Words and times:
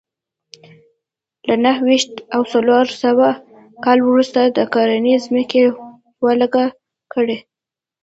له 1.47 1.55
نهه 1.63 1.81
ویشت 1.87 2.13
او 2.35 2.41
څلور 2.53 2.85
سوه 3.03 3.27
کال 3.83 3.99
وروسته 4.03 4.39
د 4.45 4.59
کرنیزې 4.73 5.23
ځمکې 5.25 5.61
ولکه 6.25 6.63
کړې 7.13 7.37